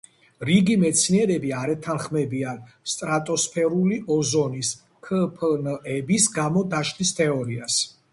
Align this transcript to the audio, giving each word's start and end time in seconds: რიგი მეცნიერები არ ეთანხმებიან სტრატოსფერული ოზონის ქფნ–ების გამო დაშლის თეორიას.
რიგი 0.47 0.75
მეცნიერები 0.83 1.49
არ 1.57 1.71
ეთანხმებიან 1.73 2.63
სტრატოსფერული 2.93 3.99
ოზონის 4.15 4.71
ქფნ–ების 5.09 6.27
გამო 6.39 6.65
დაშლის 6.73 7.13
თეორიას. 7.21 7.77